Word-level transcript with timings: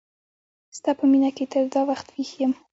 ستا 0.77 0.91
په 0.99 1.05
مینه 1.11 1.29
کی 1.37 1.45
تر 1.53 1.63
دا 1.73 1.81
وخت 1.89 2.07
ویښ 2.11 2.31
یم 2.41 2.53